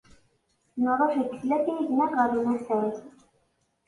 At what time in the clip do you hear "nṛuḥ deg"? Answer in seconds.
0.81-1.31